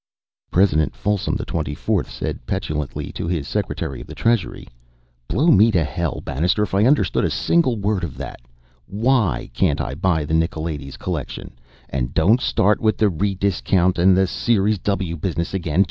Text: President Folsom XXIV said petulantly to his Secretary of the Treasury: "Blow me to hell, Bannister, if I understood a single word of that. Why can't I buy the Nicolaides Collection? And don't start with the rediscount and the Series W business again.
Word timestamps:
President 0.49 0.95
Folsom 0.95 1.37
XXIV 1.37 2.07
said 2.07 2.43
petulantly 2.47 3.11
to 3.11 3.27
his 3.27 3.47
Secretary 3.47 4.01
of 4.01 4.07
the 4.07 4.15
Treasury: 4.15 4.67
"Blow 5.27 5.51
me 5.51 5.69
to 5.69 5.83
hell, 5.83 6.21
Bannister, 6.25 6.63
if 6.63 6.73
I 6.73 6.85
understood 6.85 7.23
a 7.23 7.29
single 7.29 7.75
word 7.77 8.03
of 8.03 8.17
that. 8.17 8.39
Why 8.87 9.51
can't 9.53 9.79
I 9.79 9.93
buy 9.93 10.25
the 10.25 10.33
Nicolaides 10.33 10.97
Collection? 10.97 11.51
And 11.87 12.15
don't 12.15 12.41
start 12.41 12.81
with 12.81 12.97
the 12.97 13.09
rediscount 13.09 13.99
and 13.99 14.17
the 14.17 14.25
Series 14.25 14.79
W 14.79 15.15
business 15.17 15.53
again. 15.53 15.79